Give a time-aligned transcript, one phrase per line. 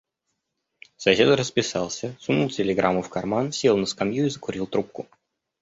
[0.97, 5.07] Сосед расписался, сунул телеграмму в карман, сел на скамью и закурил трубку.